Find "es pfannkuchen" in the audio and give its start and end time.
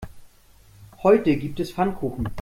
1.59-2.27